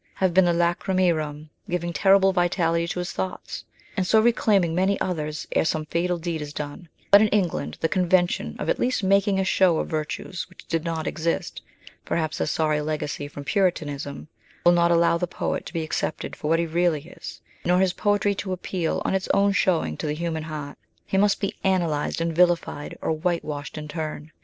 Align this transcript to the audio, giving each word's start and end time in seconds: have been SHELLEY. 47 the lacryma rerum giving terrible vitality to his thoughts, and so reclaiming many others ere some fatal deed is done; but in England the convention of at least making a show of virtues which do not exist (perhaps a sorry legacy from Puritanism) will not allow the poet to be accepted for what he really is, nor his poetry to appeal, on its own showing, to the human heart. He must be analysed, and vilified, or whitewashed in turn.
have 0.15 0.33
been 0.33 0.45
SHELLEY. 0.45 0.57
47 0.83 0.95
the 0.97 1.03
lacryma 1.03 1.15
rerum 1.15 1.49
giving 1.69 1.93
terrible 1.93 2.33
vitality 2.33 2.87
to 2.87 2.97
his 2.97 3.11
thoughts, 3.11 3.65
and 3.95 4.07
so 4.07 4.19
reclaiming 4.19 4.73
many 4.73 4.99
others 4.99 5.45
ere 5.51 5.63
some 5.63 5.85
fatal 5.85 6.17
deed 6.17 6.41
is 6.41 6.53
done; 6.53 6.89
but 7.11 7.21
in 7.21 7.27
England 7.27 7.77
the 7.81 7.87
convention 7.87 8.55
of 8.57 8.67
at 8.67 8.79
least 8.79 9.03
making 9.03 9.37
a 9.39 9.43
show 9.43 9.77
of 9.77 9.87
virtues 9.89 10.49
which 10.49 10.65
do 10.65 10.79
not 10.79 11.05
exist 11.05 11.61
(perhaps 12.03 12.39
a 12.39 12.47
sorry 12.47 12.81
legacy 12.81 13.27
from 13.27 13.43
Puritanism) 13.43 14.27
will 14.65 14.71
not 14.71 14.89
allow 14.89 15.19
the 15.19 15.27
poet 15.27 15.67
to 15.67 15.73
be 15.73 15.83
accepted 15.83 16.35
for 16.35 16.47
what 16.47 16.57
he 16.57 16.65
really 16.65 17.01
is, 17.07 17.39
nor 17.63 17.77
his 17.77 17.93
poetry 17.93 18.33
to 18.33 18.51
appeal, 18.53 19.03
on 19.05 19.13
its 19.13 19.29
own 19.35 19.51
showing, 19.51 19.95
to 19.97 20.07
the 20.07 20.13
human 20.15 20.41
heart. 20.41 20.79
He 21.05 21.17
must 21.17 21.39
be 21.39 21.53
analysed, 21.63 22.19
and 22.19 22.35
vilified, 22.35 22.97
or 23.03 23.11
whitewashed 23.11 23.77
in 23.77 23.87
turn. 23.87 24.31